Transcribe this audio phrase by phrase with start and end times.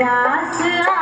[0.00, 0.99] 打死啊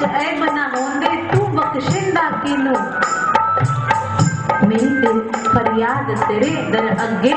[0.00, 2.76] ਵਿੱਚ ਐ ਬਨਾ ਲੋਂਦੇ ਤੂੰ ਬਖਸ਼ਿੰਦਾ ਕਿਨੂੰ
[4.60, 5.10] मेरी ते
[5.44, 7.32] फरियाद तेरे दर अगे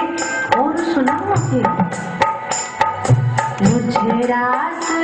[0.58, 1.36] और सुनाओ
[3.64, 5.01] मुझे राज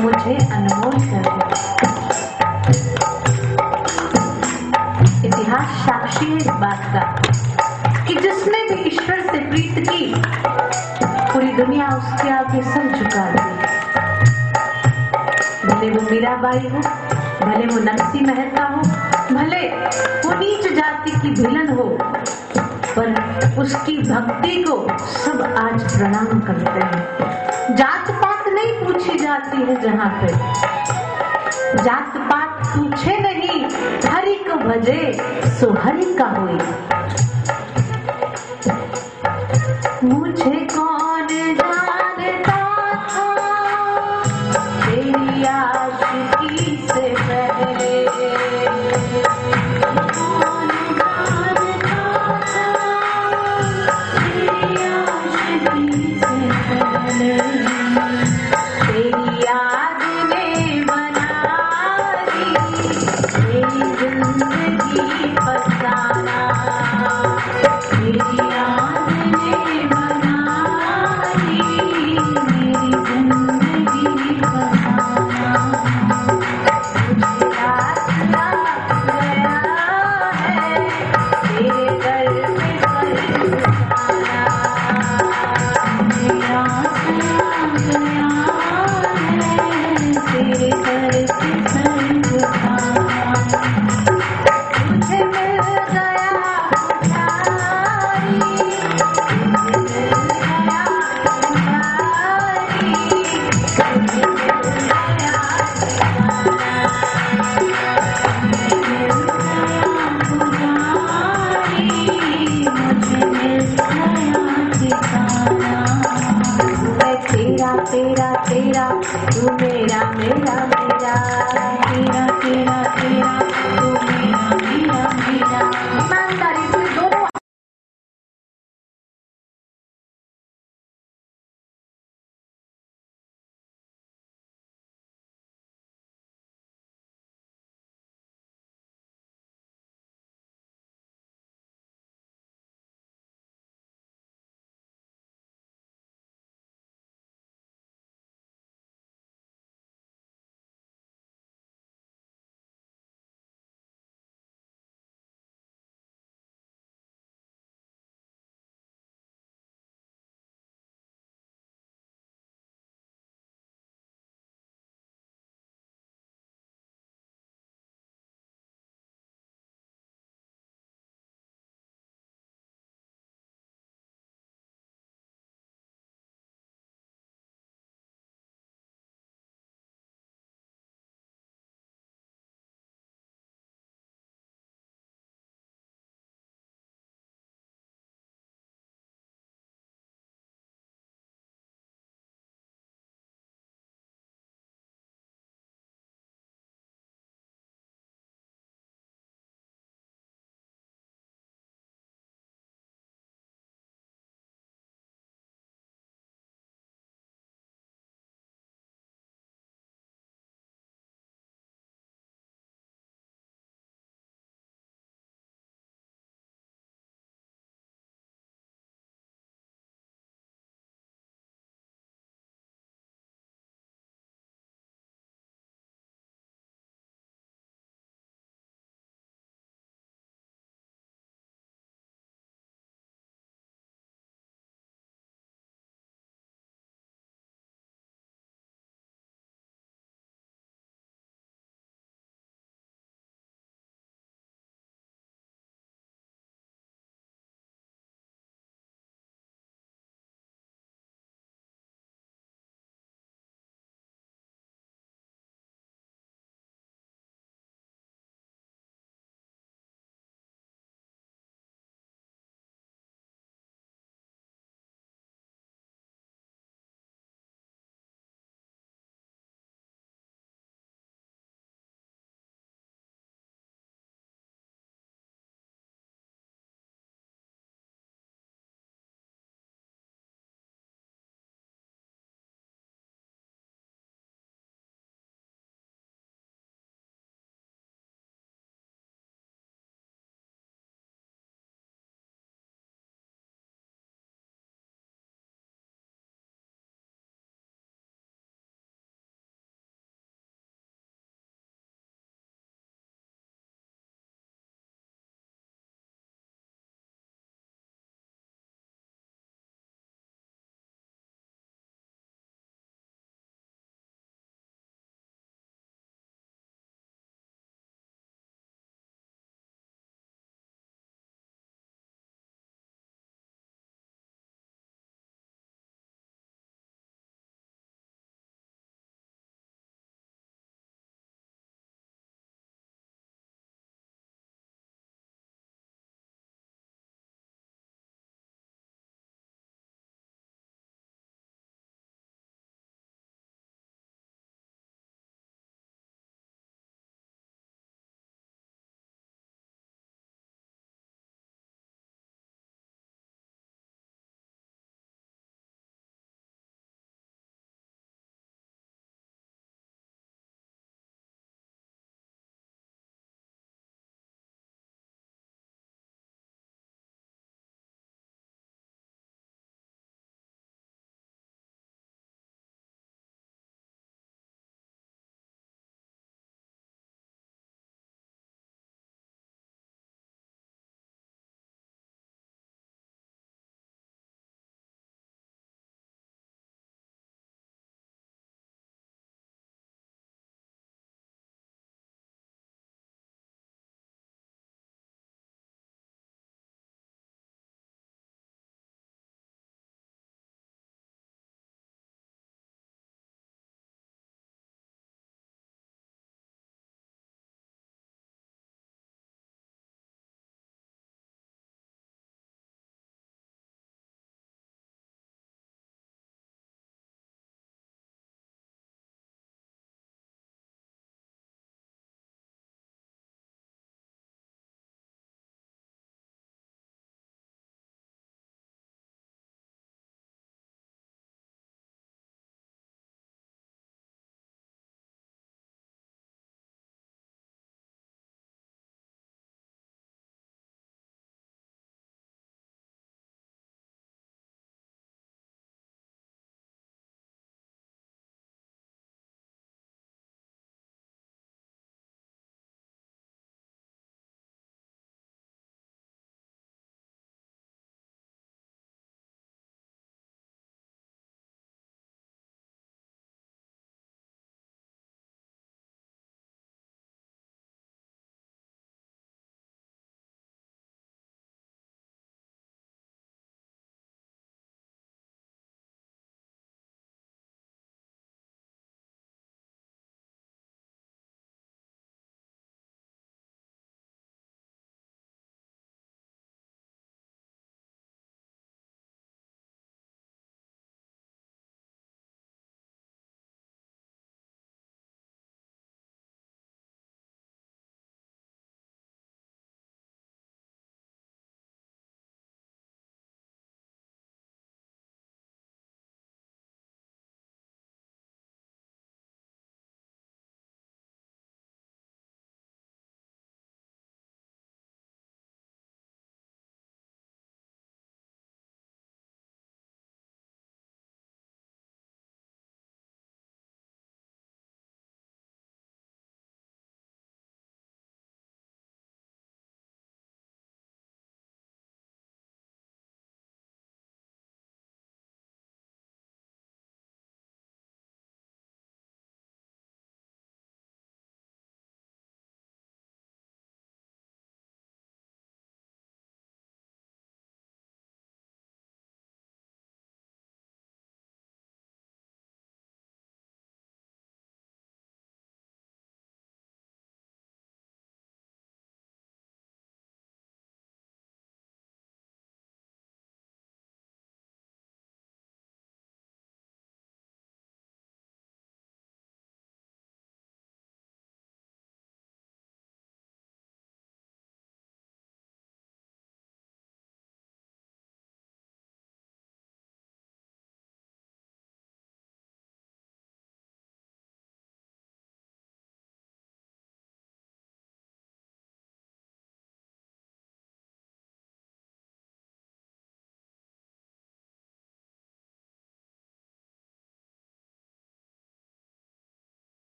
[0.00, 1.24] मुझे अनमोल कर
[5.26, 7.02] इतिहास साक्षी है इस बात का
[8.06, 10.14] कि जिसने भी ईश्वर से प्रीत की,
[11.32, 13.42] पूरी दुनिया उसके आगे सब झुका दी।
[15.66, 16.80] भले वो मीराबाई हो,
[17.44, 18.82] भले वो नरसी मेहता हो,
[19.34, 19.62] भले
[20.24, 21.88] वो नीच जाति की भिलन हो,
[22.96, 24.76] पर उसकी भक्ति को
[25.18, 28.10] सब आज प्रणाम करते हैं। जात
[29.00, 30.28] पूछी जाती है जहाँ पे।
[31.84, 33.62] जात पात पूछे नहीं,
[34.04, 35.00] हरि को भजे
[35.60, 36.58] सो हरि का हुई
[40.08, 40.59] मुझे